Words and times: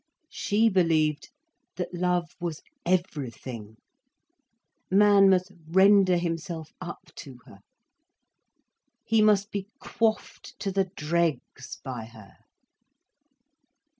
She 0.31 0.67
believed 0.67 1.29
that 1.75 1.93
love 1.93 2.31
was 2.39 2.63
everything. 2.87 3.77
Man 4.89 5.29
must 5.29 5.51
render 5.67 6.17
himself 6.17 6.71
up 6.81 7.13
to 7.17 7.37
her. 7.45 7.59
He 9.05 9.21
must 9.21 9.51
be 9.51 9.67
quaffed 9.79 10.57
to 10.57 10.71
the 10.71 10.85
dregs 10.95 11.77
by 11.83 12.05
her. 12.05 12.37